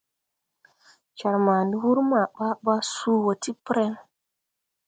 [1.17, 3.91] Jar ma ni wur ma baa baa suu wɔ ti preŋ.